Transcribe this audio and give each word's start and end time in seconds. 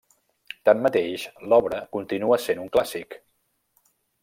Tanmateix, 0.69 1.25
l'obra 1.51 1.83
continua 1.97 2.41
sent 2.47 2.65
un 2.65 2.73
clàssic. 2.79 3.19